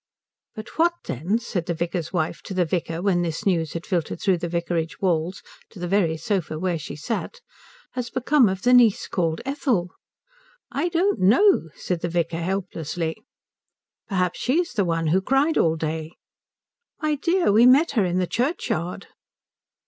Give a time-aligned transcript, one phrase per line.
[0.55, 4.19] "But what, then," said the vicar's wife to the vicar when this news had filtered
[4.19, 7.39] through the vicarage walls to the very sofa where she sat,
[7.91, 9.91] "has become of the niece called Ethel?"
[10.71, 13.15] "I don't know," said the vicar, helplessly.
[14.07, 16.13] "Perhaps she is the one who cried all day."
[16.99, 19.05] "My dear, we met her in the churchyard."